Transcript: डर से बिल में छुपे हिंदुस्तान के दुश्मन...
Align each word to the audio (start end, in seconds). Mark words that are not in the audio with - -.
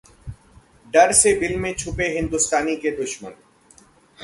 डर 0.93 1.11
से 1.11 1.33
बिल 1.39 1.55
में 1.57 1.73
छुपे 1.73 2.07
हिंदुस्तान 2.15 2.75
के 2.75 2.95
दुश्मन... 2.97 3.33